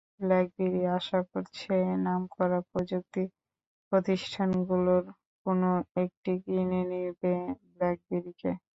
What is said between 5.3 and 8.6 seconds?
কোনো একটি কিনে নেবে ব্ল্যাকবেরিকে।